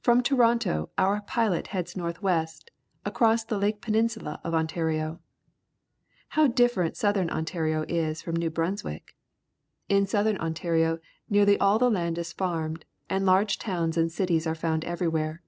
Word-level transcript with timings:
From 0.00 0.24
Toronto 0.24 0.90
our 0.98 1.20
pilot 1.20 1.68
heads 1.68 1.96
north 1.96 2.20
west 2.20 2.72
across 3.04 3.44
the 3.44 3.56
Lake 3.56 3.80
Peninsula 3.80 4.40
of 4.42 4.54
Ontario. 4.54 5.20
How 6.30 6.48
different 6.48 6.96
Southern 6.96 7.30
Ontario 7.30 7.84
is 7.88 8.22
from 8.22 8.34
New 8.34 8.50
Brunswick! 8.50 9.14
In 9.88 10.04
Southern 10.04 10.38
Ontario 10.38 10.98
nearly 11.30 11.56
all 11.60 11.78
the 11.78 11.92
land 11.92 12.18
is 12.18 12.32
farmed, 12.32 12.84
and 13.08 13.24
large 13.24 13.56
towns 13.60 13.96
and 13.96 14.10
cities 14.10 14.48
are 14.48 14.56
found 14.56 14.84
everywhere. 14.84 15.42